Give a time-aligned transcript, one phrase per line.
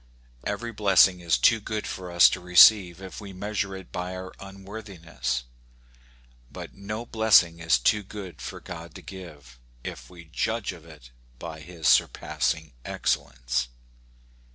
[0.45, 4.33] Every blessing is too good for us to receive if we measure it by our
[4.39, 5.43] unworthiness;
[6.51, 11.11] but no blessing is too good for God to give, if we judge of it
[11.37, 13.67] by his surpassing excellence.